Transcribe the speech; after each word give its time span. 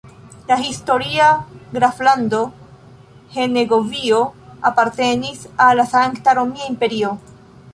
La 0.47 0.59
historia 0.59 1.45
graflando 1.71 2.39
Henegovio 3.37 4.23
apartenis 4.71 5.45
al 5.67 5.77
la 5.81 5.85
Sankta 5.93 6.35
Romia 6.41 6.71
Imperio. 6.75 7.13